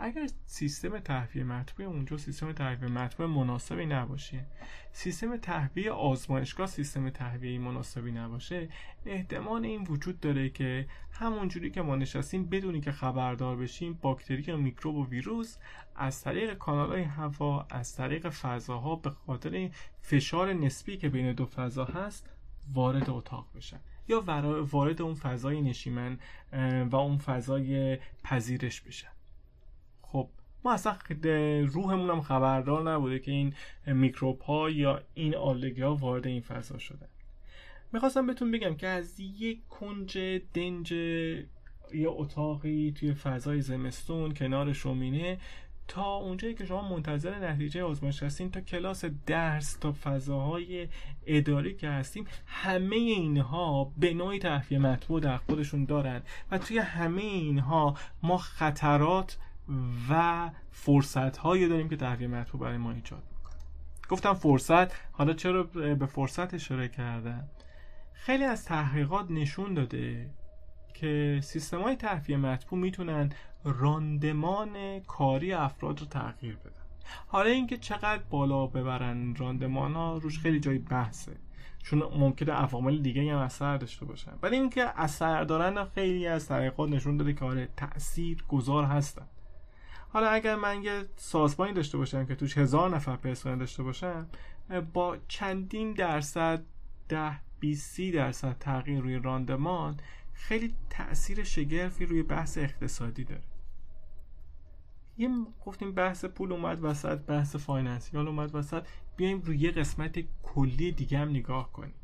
اگر 0.00 0.28
سیستم 0.46 0.98
تهویه 0.98 1.44
مطبوع 1.44 1.86
اونجا 1.86 2.16
سیستم 2.16 2.52
تهویه 2.52 2.90
مطبوع 2.90 3.26
مناسبی 3.26 3.86
نباشه 3.86 4.44
سیستم 4.92 5.36
تهویه 5.36 5.90
آزمایشگاه 5.90 6.66
سیستم 6.66 7.10
تهویه 7.10 7.58
مناسبی 7.58 8.12
نباشه 8.12 8.68
احتمال 9.06 9.64
این 9.64 9.84
وجود 9.84 10.20
داره 10.20 10.50
که 10.50 10.86
همونجوری 11.12 11.70
که 11.70 11.82
ما 11.82 11.96
نشستیم 11.96 12.48
بدونی 12.48 12.80
که 12.80 12.92
خبردار 12.92 13.56
بشیم 13.56 13.98
باکتری 14.02 14.44
یا 14.46 14.56
میکروب 14.56 14.96
و 14.96 15.06
ویروس 15.06 15.56
از 15.96 16.22
طریق 16.22 16.54
کانال 16.54 16.92
های 16.92 17.02
هوا 17.02 17.66
از 17.70 17.96
طریق 17.96 18.28
فضاها 18.28 18.96
به 18.96 19.10
خاطر 19.10 19.70
فشار 20.02 20.52
نسبی 20.52 20.96
که 20.96 21.08
بین 21.08 21.32
دو 21.32 21.46
فضا 21.46 21.84
هست 21.84 22.30
وارد 22.74 23.10
اتاق 23.10 23.46
بشن 23.54 23.80
یا 24.08 24.24
وارد 24.70 25.02
اون 25.02 25.14
فضای 25.14 25.62
نشیمن 25.62 26.18
و 26.90 26.96
اون 26.96 27.18
فضای 27.18 27.98
پذیرش 28.24 28.80
بشن. 28.80 29.17
ما 30.64 30.72
اصلا 30.72 30.96
روحمون 31.66 32.10
هم 32.10 32.20
خبردار 32.20 32.92
نبوده 32.92 33.18
که 33.18 33.30
این 33.30 33.54
میکروب 33.86 34.40
ها 34.40 34.70
یا 34.70 35.02
این 35.14 35.34
آلگی 35.34 35.82
ها 35.82 35.94
وارد 35.94 36.26
این 36.26 36.40
فضا 36.40 36.78
شدن. 36.78 37.08
می‌خواستم 37.92 38.26
بهتون 38.26 38.50
بگم 38.50 38.74
که 38.74 38.86
از 38.86 39.20
یک 39.20 39.68
کنج 39.68 40.18
دنج 40.54 40.92
یا 41.92 42.12
اتاقی 42.12 42.94
توی 42.96 43.14
فضای 43.14 43.60
زمستون 43.60 44.34
کنار 44.34 44.72
شومینه 44.72 45.38
تا 45.88 46.14
اونجایی 46.14 46.54
که 46.54 46.66
شما 46.66 46.88
منتظر 46.88 47.50
نتیجه 47.50 47.82
آزمایش 47.82 48.22
هستین 48.22 48.50
تا 48.50 48.60
کلاس 48.60 49.04
درس 49.26 49.76
تا 49.76 49.92
فضاهای 50.02 50.88
اداری 51.26 51.74
که 51.74 51.88
هستیم 51.88 52.26
همه 52.46 52.96
اینها 52.96 53.92
به 53.98 54.14
نوعی 54.14 54.38
تحفیه 54.38 54.78
مطبوع 54.78 55.20
در 55.20 55.36
خودشون 55.36 55.84
دارن 55.84 56.22
و 56.50 56.58
توی 56.58 56.78
همه 56.78 57.22
اینها 57.22 57.94
ما 58.22 58.36
خطرات 58.36 59.38
و 60.10 60.50
فرصت 60.70 61.36
هایی 61.36 61.68
داریم 61.68 61.88
که 61.88 61.96
تحفیه 61.96 62.26
مطبوع 62.26 62.60
برای 62.60 62.76
ما 62.76 62.92
ایجاد 62.92 63.22
می‌کنه. 63.36 63.58
گفتم 64.08 64.34
فرصت 64.34 64.92
حالا 65.12 65.32
چرا 65.32 65.62
به 65.94 66.06
فرصت 66.06 66.54
اشاره 66.54 66.88
کردم؟ 66.88 67.48
خیلی 68.12 68.44
از 68.44 68.64
تحقیقات 68.64 69.30
نشون 69.30 69.74
داده 69.74 70.30
که 70.94 71.40
سیستم 71.42 71.82
های 71.82 71.96
تحفیه 71.96 72.36
مطبوع 72.36 72.78
می‌تونن 72.78 73.32
راندمان 73.64 75.00
کاری 75.00 75.52
افراد 75.52 76.00
رو 76.00 76.06
تغییر 76.06 76.56
بدن. 76.56 76.72
حالا 77.26 77.50
اینکه 77.50 77.76
چقدر 77.76 78.22
بالا 78.30 78.66
ببرن 78.66 79.34
راندمان 79.34 79.94
ها 79.94 80.16
روش 80.16 80.38
خیلی 80.38 80.60
جای 80.60 80.78
بحثه. 80.78 81.36
چون 81.82 81.98
ممکنه 81.98 82.52
عوامل 82.52 82.98
دیگه 82.98 83.32
هم 83.32 83.38
اثر 83.38 83.76
داشته 83.76 84.04
باشن. 84.04 84.32
ولی 84.42 84.56
اینکه 84.56 85.00
اثر 85.00 85.44
دارن 85.44 85.84
خیلی 85.84 86.26
از 86.26 86.48
تحقیقات 86.48 86.90
نشون 86.90 87.16
داده 87.16 87.32
که 87.32 87.44
آره 87.44 87.68
تاثیر 87.76 88.44
گذار 88.48 88.84
هستن. 88.84 89.26
حالا 90.08 90.28
اگر 90.28 90.56
من 90.56 90.82
یه 90.82 91.04
سازمانی 91.16 91.72
داشته 91.72 91.98
باشم 91.98 92.26
که 92.26 92.34
توش 92.34 92.58
هزار 92.58 92.96
نفر 92.96 93.16
پرسنل 93.16 93.58
داشته 93.58 93.82
باشم 93.82 94.28
با 94.92 95.16
چندین 95.28 95.92
درصد 95.92 96.64
ده 97.08 97.40
20 97.60 98.00
درصد 98.00 98.56
تغییر 98.58 99.00
روی 99.00 99.16
راندمان 99.16 100.00
خیلی 100.32 100.74
تاثیر 100.90 101.44
شگرفی 101.44 102.06
روی 102.06 102.22
بحث 102.22 102.58
اقتصادی 102.58 103.24
داره. 103.24 103.42
یه 105.18 105.28
گفتیم 105.66 105.92
بحث 105.92 106.24
پول 106.24 106.52
اومد 106.52 106.84
وسط 106.84 107.18
بحث 107.18 107.56
financial 107.56 108.28
اومد 108.28 108.54
وسط 108.54 108.86
بیایم 109.16 109.40
روی 109.40 109.58
یه 109.58 109.70
قسمت 109.70 110.18
کلی 110.42 110.92
دیگه 110.92 111.18
هم 111.18 111.28
نگاه 111.28 111.72
کنیم. 111.72 111.94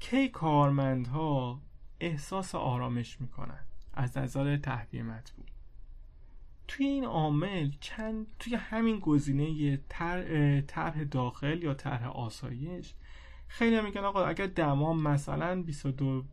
کی 0.00 0.28
کارمندها 0.28 1.60
احساس 2.00 2.54
آرامش 2.54 3.20
می‌کنن 3.20 3.64
از 3.94 4.18
نظر 4.18 4.56
تهویه 4.56 5.02
مطبوع 5.02 5.53
توی 6.68 6.86
این 6.86 7.04
عامل 7.04 7.70
چند 7.80 8.26
توی 8.38 8.54
همین 8.54 8.98
گزینه 8.98 9.76
طرح 10.66 11.04
داخل 11.04 11.62
یا 11.62 11.74
طرح 11.74 12.06
آسایش 12.06 12.94
خیلی 13.48 13.80
میگن 13.80 14.04
آقا 14.04 14.24
اگر 14.24 14.46
دما 14.46 14.94
مثلا 14.94 15.62
22 15.62 16.24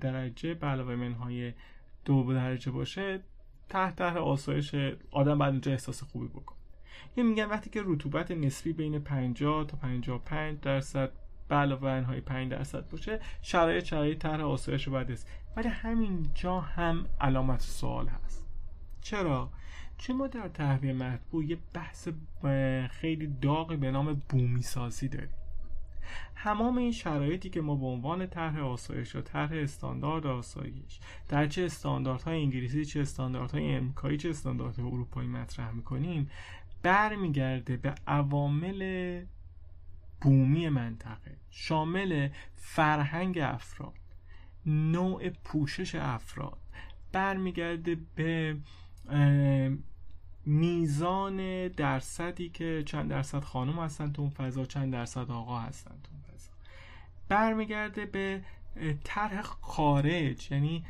درجه 0.00 0.54
به 0.54 0.66
علاوه 0.66 0.96
منهای 0.96 1.52
دو 2.04 2.32
درجه 2.32 2.70
باشه 2.70 3.20
تحت 3.68 3.96
تحت 3.96 4.16
آسایش 4.16 4.74
آدم 5.10 5.38
بعد 5.38 5.52
اونجا 5.52 5.72
احساس 5.72 6.02
خوبی 6.02 6.28
بکن. 6.28 6.54
یه 7.16 7.24
میگن 7.24 7.44
وقتی 7.44 7.70
که 7.70 7.82
رطوبت 7.84 8.30
نسبی 8.30 8.72
بین 8.72 8.98
50 8.98 9.66
تا 9.66 9.76
55 9.76 10.60
درصد 10.60 11.12
به 11.48 11.54
علاوه 11.54 11.84
منهای 11.84 12.20
5 12.20 12.50
درصد 12.50 12.88
باشه 12.88 13.20
شرایط 13.42 13.84
شرایط 13.84 14.18
طرح 14.18 14.44
آسایش 14.44 14.86
رو 14.86 14.92
باید 14.92 15.10
است 15.10 15.28
ولی 15.56 15.68
همینجا 15.68 16.60
هم 16.60 17.06
علامت 17.20 17.60
سوال 17.60 18.08
هست. 18.08 18.47
چرا؟ 19.00 19.50
چون 19.98 20.16
ما 20.16 20.26
در 20.26 20.48
تهویه 20.48 20.92
مطبوع 20.92 21.44
یه 21.44 21.58
بحث 21.74 22.08
خیلی 22.90 23.26
داغی 23.26 23.76
به 23.76 23.90
نام 23.90 24.22
بومی 24.28 24.62
سازی 24.62 25.08
داریم. 25.08 25.34
تمام 26.36 26.78
این 26.78 26.92
شرایطی 26.92 27.50
که 27.50 27.60
ما 27.60 27.74
به 27.74 27.86
عنوان 27.86 28.26
طرح 28.26 28.58
آسایش 28.58 29.14
یا 29.14 29.22
طرح 29.22 29.50
استاندارد 29.52 30.26
آسایش 30.26 31.00
در 31.28 31.46
چه 31.46 31.64
استانداردهای 31.64 32.42
انگلیسی 32.42 32.84
چه 32.84 33.00
استانداردهای 33.00 33.74
امریکایی 33.74 34.16
چه 34.16 34.30
استانداردهای 34.30 34.88
اروپایی 34.88 35.28
مطرح 35.28 35.70
می‌کنیم 35.70 36.30
برمیگرده 36.82 37.76
به 37.76 37.94
عوامل 38.06 39.22
بومی 40.20 40.68
منطقه. 40.68 41.36
شامل 41.50 42.28
فرهنگ 42.56 43.38
افراد 43.38 43.92
نوع 44.66 45.28
پوشش 45.28 45.94
افراد. 45.94 46.58
برمیگرده 47.12 47.96
به 48.14 48.56
میزان 50.46 51.68
درصدی 51.68 52.48
که 52.48 52.82
چند 52.86 53.10
درصد 53.10 53.40
خانم 53.40 53.78
هستن 53.78 54.12
تو 54.12 54.22
اون 54.22 54.30
فضا 54.30 54.64
چند 54.64 54.92
درصد 54.92 55.30
آقا 55.30 55.58
هستن 55.58 55.90
تو 55.90 56.10
اون 56.12 56.22
فضا. 56.22 56.50
برمیگرده 57.28 58.06
به 58.06 58.40
طرح 59.04 59.42
خارج. 59.42 60.52
یعنی 60.52 60.84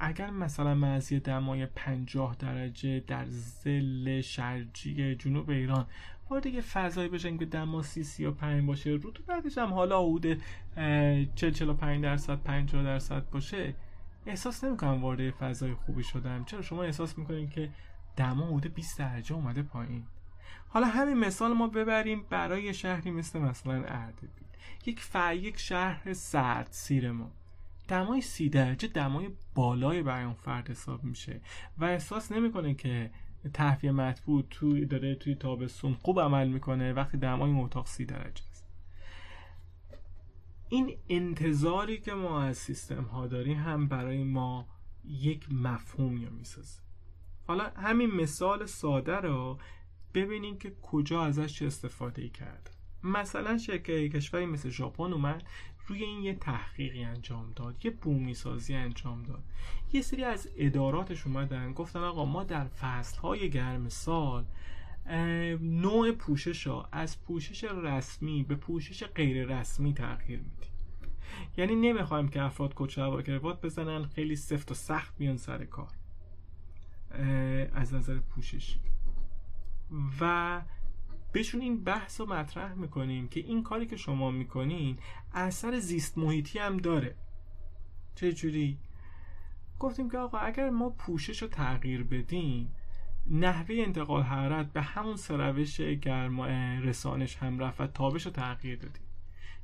اگر 0.00 0.30
مثلا 0.30 1.00
یه 1.10 1.20
دمای 1.20 1.66
50 1.66 2.36
درجه 2.38 3.00
در 3.00 3.24
زل 3.28 4.20
شرجی 4.20 5.14
جنوب 5.14 5.50
ایران 5.50 5.86
وارد 6.30 6.46
یه 6.46 6.60
فضایی 6.60 7.08
بشن 7.08 7.36
که 7.36 7.44
دما 7.44 7.82
سی 7.82 8.04
سی 8.04 8.24
و 8.24 8.30
پنج 8.30 8.64
باشه 8.64 8.90
رطوبتش 8.90 9.58
هم 9.58 9.72
حالا 9.72 10.02
حدود 10.02 10.42
40 11.34 11.50
45 11.52 12.02
درصد 12.02 12.42
50 12.42 12.82
درصد 12.82 13.30
باشه 13.30 13.74
احساس 14.26 14.64
نمی‌کنم 14.64 15.02
وارد 15.02 15.30
فضای 15.30 15.74
خوبی 15.74 16.02
شدم. 16.02 16.44
چرا 16.44 16.62
شما 16.62 16.82
احساس 16.82 17.18
می‌کنین 17.18 17.48
که 17.48 17.70
دما 18.16 18.46
حدود 18.46 18.74
20 18.74 18.98
درجه 18.98 19.34
اومده 19.34 19.62
پایین؟ 19.62 20.04
حالا 20.68 20.86
همین 20.86 21.16
مثال 21.16 21.52
ما 21.52 21.66
ببریم 21.66 22.24
برای 22.30 22.74
شهری 22.74 23.10
مثل 23.10 23.38
مثلا 23.38 23.84
اردبیل. 23.84 24.30
یک 24.86 25.00
ف... 25.00 25.16
یک 25.34 25.58
شهر 25.58 26.12
سرد 26.12 26.68
سیر 26.70 27.12
ما. 27.12 27.30
دمای 27.88 28.20
سی 28.20 28.48
درجه 28.48 28.88
دمای 28.88 29.28
بالای 29.54 30.02
برای 30.02 30.24
اون 30.24 30.34
فرد 30.34 30.70
حساب 30.70 31.04
میشه 31.04 31.40
و 31.78 31.84
احساس 31.84 32.32
نمی‌کنه 32.32 32.74
که 32.74 33.10
تهویه 33.54 33.92
مطبوع 33.92 34.44
توی 34.50 34.86
داره 34.86 35.14
توی 35.14 35.34
تابستون 35.34 35.94
خوب 35.94 36.20
عمل 36.20 36.48
می‌کنه 36.48 36.92
وقتی 36.92 37.18
دمای 37.18 37.50
این 37.50 37.64
اتاق 37.64 37.86
سی 37.86 38.04
درجه. 38.04 38.42
این 40.72 40.96
انتظاری 41.08 42.00
که 42.00 42.12
ما 42.14 42.42
از 42.42 42.58
سیستم 42.58 43.04
ها 43.04 43.26
داریم 43.26 43.58
هم 43.58 43.88
برای 43.88 44.24
ما 44.24 44.66
یک 45.04 45.52
مفهوم 45.52 46.16
یا 46.16 46.30
می‌سازه. 46.30 46.80
حالا 47.46 47.72
همین 47.76 48.10
مثال 48.10 48.66
ساده 48.66 49.16
رو 49.16 49.58
ببینیم 50.14 50.58
که 50.58 50.72
کجا 50.82 51.24
ازش 51.24 51.54
چه 51.58 51.66
استفاده 51.66 52.28
کرد. 52.28 52.76
مثلا 53.02 53.58
شرکت 53.58 54.16
کشوری 54.16 54.46
مثل 54.46 54.70
ژاپن 54.70 55.12
اومد 55.12 55.42
روی 55.86 56.04
این 56.04 56.22
یه 56.22 56.34
تحقیقی 56.34 57.04
انجام 57.04 57.52
داد 57.56 57.84
یه 57.84 57.90
بومی 57.90 58.34
سازی 58.34 58.74
انجام 58.74 59.22
داد. 59.22 59.44
یه 59.92 60.02
سری 60.02 60.24
از 60.24 60.48
اداراتش 60.56 61.26
اومدن 61.26 61.72
گفتن 61.72 62.00
آقا 62.00 62.24
ما 62.24 62.44
در 62.44 62.64
فصلهای 62.64 63.50
گرم 63.50 63.88
سال 63.88 64.44
نوع 65.60 66.12
پوشش 66.12 66.66
ها. 66.66 66.88
از 66.92 67.22
پوشش 67.22 67.64
رسمی 67.64 68.42
به 68.42 68.54
پوشش 68.54 69.04
غیر 69.04 69.46
رسمی 69.46 69.94
تغییر 69.94 70.38
میدیم. 70.38 70.70
یعنی 71.56 71.74
نمی‌خوایم 71.74 72.28
که 72.28 72.42
افراد 72.42 72.72
کت 72.76 72.98
و 72.98 73.22
کروات 73.22 73.60
بزنن 73.60 74.04
خیلی 74.06 74.36
سفت 74.36 74.70
و 74.70 74.74
سخت 74.74 75.18
بیان 75.18 75.36
سر 75.36 75.64
کار. 75.64 75.92
از 77.72 77.94
نظر 77.94 78.18
پوشش. 78.18 78.78
و 80.20 80.62
بهشون 81.32 81.60
این 81.60 81.84
بحث 81.84 82.20
رو 82.20 82.26
مطرح 82.26 82.74
می‌کنیم 82.74 83.28
که 83.28 83.40
این 83.40 83.62
کاری 83.62 83.86
که 83.86 83.96
شما 83.96 84.30
می‌کنین 84.30 84.98
اثر 85.32 85.78
زیست 85.78 86.18
محیطی 86.18 86.58
هم 86.58 86.76
داره. 86.76 87.16
چه؟ 88.14 88.76
گفتیم 89.78 90.10
که 90.10 90.18
آقا 90.18 90.38
اگر 90.38 90.70
ما 90.70 90.90
پوشش 90.90 91.42
رو 91.42 91.48
تغییر 91.48 92.02
بدیم 92.02 92.74
نحوه 93.26 93.74
انتقال 93.78 94.22
حرارت 94.22 94.72
به 94.72 94.82
همون 94.82 95.16
سروش 95.16 95.80
گرما 95.80 96.46
رسانش 96.80 97.36
هم 97.36 97.58
رفت 97.58 97.80
و 97.80 97.86
تابش 97.86 98.26
رو 98.26 98.32
تغییر 98.32 98.78
دادیم. 98.78 99.02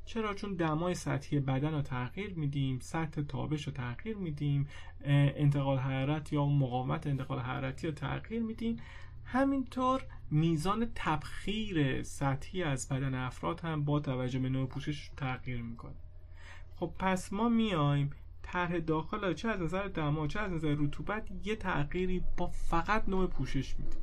چرا؟ 0.05 0.33
چون 0.33 0.53
دمای 0.53 0.95
سطحی 0.95 1.39
بدن 1.39 1.73
رو 1.73 1.81
تغییر 1.81 2.33
میدیم 2.33 2.79
سطح 2.79 3.21
تابش 3.21 3.67
رو 3.67 3.73
تغییر 3.73 4.17
میدیم 4.17 4.67
انتقال 5.05 5.77
حرارت 5.77 6.33
یا 6.33 6.45
مقاومت 6.45 7.07
انتقال 7.07 7.39
حرارتی 7.39 7.87
رو 7.87 7.93
تغییر 7.93 8.43
میدیم. 8.43 8.77
همینطور 9.25 10.03
میزان 10.31 10.91
تبخیر 10.95 12.03
سطحی 12.03 12.63
از 12.63 12.89
بدن 12.89 13.15
افراد 13.15 13.59
هم 13.59 13.85
با 13.85 13.99
توجه 13.99 14.39
به 14.39 14.49
نوع 14.49 14.67
پوشش 14.67 15.09
تغییر 15.17 15.61
می‌کنه. 15.61 15.95
خب 16.75 16.93
پس 16.99 17.33
ما 17.33 17.49
میایم 17.49 18.09
طرح 18.51 18.79
داخل 18.79 19.33
چه 19.33 19.49
از 19.49 19.61
نظر 19.61 19.87
دما 19.87 20.27
چه 20.27 20.39
از 20.39 20.51
نظر 20.51 20.75
رطوبت 20.79 21.27
یه 21.43 21.55
تغییری 21.55 22.23
با 22.37 22.47
فقط 22.47 23.09
نوع 23.09 23.27
پوشش 23.27 23.75
میدیم 23.79 24.01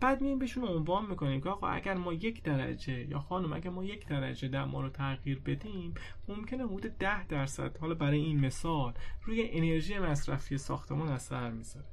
بعد 0.00 0.20
میایم 0.20 0.38
بهشون 0.38 0.64
عنوان 0.64 1.06
می‌کنیم 1.06 1.40
که 1.40 1.48
آقا 1.48 1.68
اگر 1.68 1.94
ما 1.94 2.12
یک 2.12 2.42
درجه 2.42 3.08
یا 3.10 3.18
خانم 3.18 3.52
اگر 3.52 3.70
ما 3.70 3.84
یک 3.84 4.06
درجه 4.06 4.48
دما 4.48 4.80
رو 4.80 4.88
تغییر 4.88 5.40
بدیم 5.46 5.94
ممکنه 6.28 6.64
حدود 6.64 6.98
ده 6.98 7.26
درصد 7.26 7.78
حالا 7.78 7.94
برای 7.94 8.18
این 8.18 8.40
مثال 8.40 8.92
روی 9.24 9.48
انرژی 9.50 9.98
مصرفی 9.98 10.58
ساختمان 10.58 11.08
اثر 11.08 11.50
می‌ذاره. 11.50 11.86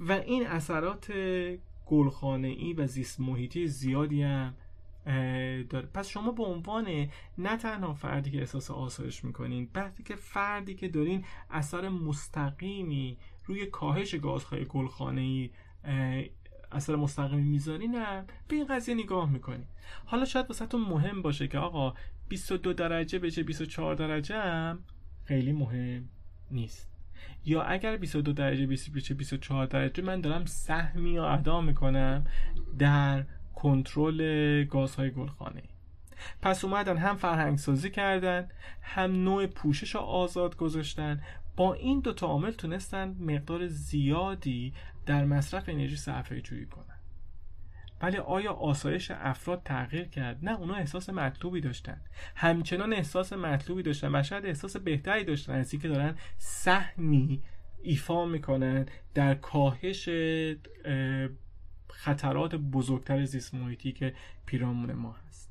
و 0.00 0.12
این 0.12 0.46
اثرات 0.46 1.12
گلخانه 1.86 2.48
ای 2.48 2.72
و 2.72 2.86
زیست 2.86 3.20
محیطی 3.20 3.66
زیادی 3.66 4.22
هم 4.22 4.54
داره. 5.68 5.86
پس 5.94 6.08
شما 6.08 6.32
به 6.32 6.42
عنوان 6.42 7.08
نه 7.38 7.56
تنها 7.56 7.94
فردی 7.94 8.30
که 8.30 8.38
احساس 8.38 8.70
آسایش 8.70 9.24
می‌کنین 9.24 9.68
بلکه 9.72 10.02
که 10.02 10.16
فردی 10.16 10.74
که 10.74 10.88
دارین 10.88 11.24
اثر 11.50 11.88
مستقیمی 11.88 13.18
روی 13.44 13.66
کاهش 13.66 14.14
گازهای 14.14 14.64
گلخانه 14.64 15.20
ای 15.20 15.50
اثر 16.72 16.96
مستقیمی 16.96 17.42
می‌ذارین 17.42 17.92
به 18.48 18.56
این 18.56 18.66
قضیه 18.66 18.94
نگاه 18.94 19.30
می‌کنین. 19.30 19.66
حالا 20.04 20.24
شاید 20.24 20.46
واسهتون 20.46 20.80
مهم 20.80 21.22
باشه 21.22 21.48
که 21.48 21.58
آقا 21.58 21.94
22 22.28 22.72
درجه 22.72 23.18
بشه 23.18 23.42
24 23.42 23.94
درجه 23.94 24.36
هم 24.38 24.78
خیلی 25.24 25.52
مهم 25.52 26.08
نیست. 26.50 26.90
یا 27.44 27.62
اگر 27.62 27.96
22 27.96 28.32
درجه 28.32 28.66
بشه 28.66 29.14
24 29.14 29.66
درجه 29.66 30.02
من 30.02 30.20
دارم 30.20 30.44
سهمی 30.44 31.10
یا 31.10 31.28
ادا 31.28 31.60
می‌کنم 31.60 32.24
در 32.78 33.24
کنترل 33.56 34.64
گازهای 34.64 35.10
گلخانه. 35.10 35.62
پس 36.42 36.64
اومدن 36.64 36.96
هم 36.96 37.16
فرهنگ 37.16 37.58
سازی 37.58 37.90
کردن 37.90 38.48
هم 38.82 39.24
نوع 39.24 39.46
پوشش 39.46 39.94
رو 39.94 40.00
آزاد 40.00 40.56
گذاشتن. 40.56 41.22
با 41.56 41.74
این 41.74 42.00
دو 42.00 42.26
عامل 42.26 42.50
تونستن 42.50 43.16
مقدار 43.20 43.66
زیادی 43.66 44.74
در 45.06 45.24
مصرف 45.24 45.68
انرژی 45.68 45.96
صرفه 45.96 46.40
جویی 46.40 46.66
کنن. 46.66 46.96
ولی 48.02 48.16
آیا 48.16 48.52
آسایش 48.52 49.10
افراد 49.10 49.62
تغییر 49.64 50.04
کرد؟ 50.04 50.38
نه 50.42 50.58
اونا 50.58 50.74
احساس 50.74 51.10
مطلوبی 51.10 51.60
داشتن. 51.60 52.00
همچنان 52.34 52.92
احساس 52.92 53.32
مطلوبی 53.32 53.82
داشتن 53.82 54.14
و 54.14 54.22
شاید 54.22 54.46
احساس 54.46 54.76
بهتری 54.76 55.24
داشتن 55.24 55.52
از 55.52 55.72
اینکه 55.72 55.88
دارن 55.88 56.14
سهمی 56.38 57.42
ایفا 57.82 58.24
می‌کنن 58.24 58.86
در 59.14 59.34
کاهش 59.34 60.08
خطرات 61.96 62.54
بزرگتر 62.54 63.24
زیست 63.24 63.54
محیطی 63.54 63.92
که 63.92 64.14
پیرامون 64.46 64.92
ما 64.92 65.16
هست. 65.28 65.50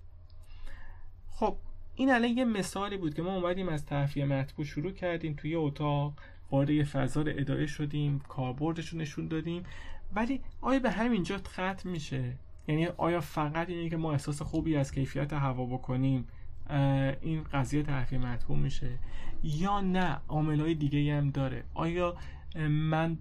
خب 1.29 1.57
این 1.95 2.11
الان 2.11 2.29
یه 2.37 2.45
مثالی 2.45 2.97
بود 2.97 3.13
که 3.13 3.21
ما 3.21 3.35
اومدیم 3.35 3.69
از 3.69 3.85
تحفیه 3.85 4.25
مطبوع 4.25 4.65
شروع 4.65 4.91
کردیم 4.91 5.33
توی 5.33 5.55
اتاق 5.55 6.13
وارد 6.51 6.69
یه 6.69 6.83
فضا 6.83 7.21
رو 7.21 7.31
اداره 7.35 7.65
شدیم 7.65 8.19
کاربردش 8.19 8.87
رو 8.89 8.99
نشون 8.99 9.27
دادیم. 9.27 9.63
ولی 10.15 10.41
آیا 10.61 10.79
به 10.79 10.91
همینجا 10.91 11.37
ختم 11.37 11.89
میشه؟ 11.89 12.33
یعنی 12.67 12.85
آیا 12.85 13.21
فقط 13.21 13.69
اینه 13.69 13.89
که 13.89 13.97
ما 13.97 14.11
احساس 14.11 14.41
خوبی 14.41 14.75
از 14.75 14.91
کیفیت 14.91 15.33
هوا 15.33 15.65
بکنیم 15.65 16.27
این 17.21 17.43
قضیه 17.43 17.83
تحفیه 17.83 18.19
مطبوع 18.19 18.57
میشه؟ 18.57 18.89
یا 19.43 19.81
نه 19.81 20.19
های 20.29 20.75
دیگه 20.75 21.17
هم 21.17 21.29
داره. 21.29 21.63
آیا 21.73 22.17
من 22.69 23.17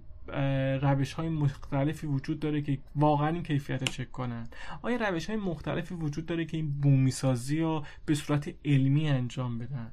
روش 0.81 1.13
های 1.13 1.29
مختلفی 1.29 2.07
وجود 2.07 2.39
داره 2.39 2.61
که 2.61 2.77
واقعا 2.95 3.27
این 3.27 3.43
کیفیت 3.43 3.79
رو 3.79 3.87
چک 3.87 4.11
کنن. 4.11 4.47
آیا 4.81 5.09
روش 5.09 5.25
های 5.25 5.39
مختلفی 5.39 5.95
وجود 5.95 6.25
داره 6.25 6.45
که 6.45 6.57
این 6.57 6.81
بومی 6.81 7.11
سازی 7.11 7.59
رو 7.59 7.85
به 8.05 8.15
صورت 8.15 8.55
علمی 8.65 9.09
انجام 9.09 9.57
بدن؟ 9.57 9.91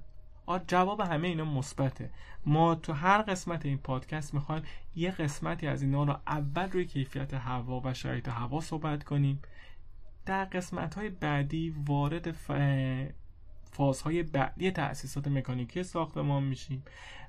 جواب 0.67 1.01
همه 1.01 1.29
اینا 1.29 1.45
مثبته. 1.45 2.11
ما 2.47 2.75
تو 2.75 2.93
هر 2.93 3.23
قسمت 3.23 3.67
این 3.67 3.79
پادکست 3.79 4.35
می‌خوایم 4.35 4.63
یه 4.95 5.11
قسمتی 5.11 5.67
از 5.67 5.83
اینا 5.83 6.05
رو 6.05 6.17
اول 6.27 6.71
روی 6.71 6.85
کیفیت 6.85 7.35
هوا 7.35 7.83
و 7.85 7.95
شرایط 7.95 8.29
هوا 8.29 8.61
صحبت 8.61 9.05
کنیم. 9.05 9.43
در 10.27 10.45
قسمت 10.45 10.95
های 10.95 11.09
بعدی 11.09 11.75
وارد 11.87 12.33
ف... 12.33 12.51
فازهای 13.73 14.23
بعدی 14.23 14.71
تأسیسات 14.71 15.29
مکانیکی 15.29 15.83
ساختمان 15.83 16.43
میشیم. 16.43 16.85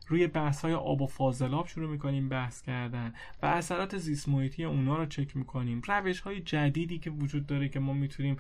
روی 0.08 0.28
بحث 0.28 0.62
های 0.62 0.74
آب 0.74 1.02
و 1.02 1.08
فاضلاب 1.08 1.68
شروع 1.68 1.90
می‌کنیم 1.90 2.30
بحث 2.30 2.62
کردن 2.62 3.14
و 3.42 3.46
اثرات 3.46 3.98
زیست 3.98 4.30
محیطی 4.30 4.64
اونا 4.64 4.98
رو 4.98 5.06
چک 5.06 5.38
می‌کنیم. 5.38 5.82
روش 5.88 6.20
های 6.20 6.42
جدیدی 6.42 7.00
که 7.00 7.10
وجود 7.10 7.46
داره 7.46 7.70
که 7.70 7.80
ما 7.80 7.94
می‌تونیم 7.94 8.38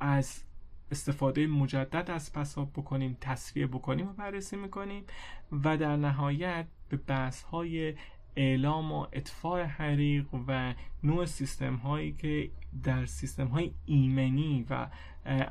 از 0.00 0.42
استفاده 0.90 1.46
مجدد 1.46 2.10
از 2.10 2.32
پساب 2.32 2.72
بکنیم 2.72 3.16
تصفیه 3.20 3.66
بکنیم 3.66 4.08
و 4.08 4.12
بررسی 4.12 4.56
می‌کنیم 4.56 5.04
و 5.52 5.76
در 5.76 5.96
نهایت 5.96 6.66
به 6.88 6.96
بحث 6.96 7.42
های 7.42 7.94
اعلام 8.36 8.92
و 8.92 9.06
اطفاع 9.12 9.62
حریق 9.62 10.26
و 10.48 10.74
نوع 11.02 11.24
سیستم 11.24 11.74
هایی 11.74 12.12
که 12.12 12.50
در 12.82 13.06
سیستم 13.06 13.46
های 13.46 13.70
ایمنی 13.86 14.66
و 14.70 14.86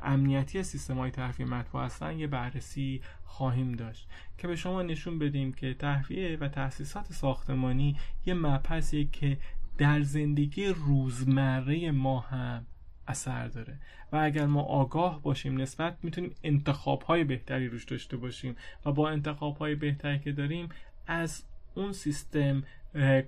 امنیتی 0.02 0.62
سیستم 0.62 0.98
های 0.98 1.10
تحفیه 1.10 1.46
مطبوع 1.46 1.84
هستن 1.84 2.18
یه 2.18 2.26
بررسی 2.26 3.00
خواهیم 3.24 3.72
داشت 3.72 4.08
که 4.38 4.48
به 4.48 4.56
شما 4.56 4.82
نشون 4.82 5.18
بدیم 5.18 5.52
که 5.52 5.74
تحفیه 5.74 6.36
و 6.40 6.48
تاسیسات 6.48 7.12
ساختمانی 7.12 7.96
یه 8.26 8.34
مبحثیه 8.34 9.04
که 9.04 9.38
در 9.78 10.02
زندگی 10.02 10.66
روزمره 10.66 11.90
ما 11.90 12.20
هم 12.20 12.66
اثر 13.08 13.48
داره. 13.48 13.78
و 14.12 14.16
اگر 14.16 14.46
ما 14.46 14.62
آگاه 14.62 15.22
باشیم 15.22 15.60
نسبت 15.60 15.96
می‌تونیم 16.02 16.34
انتخاب 16.42 17.02
های 17.02 17.24
بهتری 17.24 17.68
روش 17.68 17.84
داشته 17.84 18.16
باشیم 18.16 18.56
و 18.84 18.92
با 18.92 19.10
انتخاب 19.10 19.56
های 19.56 19.74
بهتری 19.74 20.18
که 20.18 20.32
داریم 20.32 20.68
از 21.06 21.44
اون 21.74 21.92
سیستم 21.92 22.62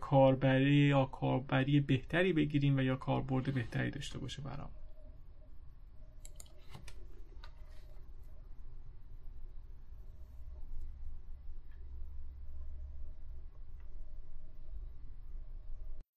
کاربری 0.00 0.74
یا 0.74 1.04
کاربری 1.04 1.80
بهتری 1.80 2.32
بگیریم 2.32 2.76
و 2.76 2.80
یا 2.80 2.96
کاربرد 2.96 3.54
بهتری 3.54 3.90
داشته 3.90 4.18
باشه 4.18 4.42
برام 4.42 4.70